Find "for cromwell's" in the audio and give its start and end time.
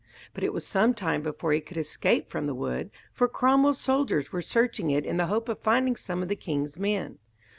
3.13-3.79